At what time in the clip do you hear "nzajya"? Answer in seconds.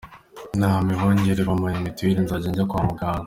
2.25-2.49